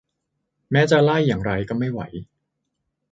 [0.71, 2.01] แม้จะไล่อย่างไรก็ไม่ไหว